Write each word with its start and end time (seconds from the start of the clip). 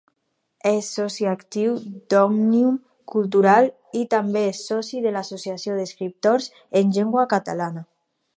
És 0.67 0.87
soci 0.99 1.25
actiu 1.31 1.75
d'Òmnium 2.13 2.79
Cultural 3.13 3.69
i 4.01 4.01
també 4.15 4.43
és 4.55 4.63
soci 4.71 5.03
de 5.05 5.13
l'Associació 5.19 5.77
d'Escriptors 5.83 6.51
en 6.83 6.93
Llengua 6.99 7.29
Catalana. 7.37 7.87